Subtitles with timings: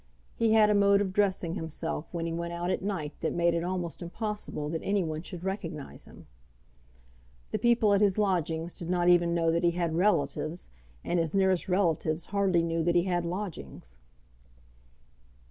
[0.35, 3.53] He had a mode of dressing himself when he went out at night that made
[3.53, 6.25] it almost impossible that any one should recognise him.
[7.51, 10.69] The people at his lodgings did not even know that he had relatives,
[11.03, 13.95] and his nearest relatives hardly knew that he had lodgings.